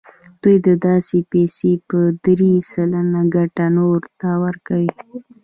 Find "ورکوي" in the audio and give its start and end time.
4.43-4.91